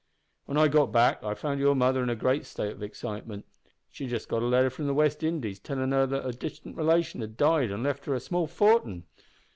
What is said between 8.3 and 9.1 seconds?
fortin!